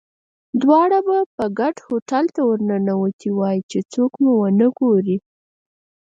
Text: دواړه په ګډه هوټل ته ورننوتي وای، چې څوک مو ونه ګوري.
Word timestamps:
دواړه 0.61 0.97
په 1.37 1.45
ګډه 1.59 1.81
هوټل 1.87 2.25
ته 2.35 2.41
ورننوتي 2.49 3.29
وای، 3.33 3.57
چې 3.69 3.79
څوک 3.93 4.11
مو 4.21 4.31
ونه 4.41 4.67
ګوري. 4.79 5.17